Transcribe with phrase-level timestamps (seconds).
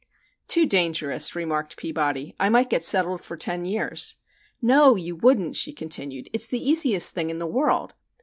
[0.47, 2.33] "Too dangerous," remarked Peabody.
[2.39, 4.15] "I might get settled for ten years."
[4.59, 6.27] "No, you wouldn't," she continued.
[6.33, 7.93] "It's the easiest thing in the world.